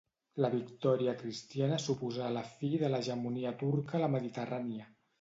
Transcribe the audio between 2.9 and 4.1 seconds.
l'hegemonia turca a